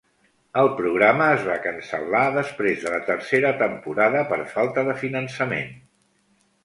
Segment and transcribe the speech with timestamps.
[0.59, 5.71] El programa es va cancel·lar després de la tercera temporada per falta de finançament.